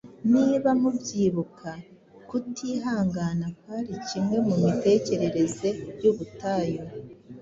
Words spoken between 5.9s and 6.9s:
y’ubutayu